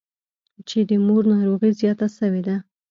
چې 0.67 0.79
د 0.89 0.91
مور 1.05 1.23
ناروغي 1.31 1.71
زياته 1.79 2.07
سوې 2.17 2.41
ده. 2.47 2.55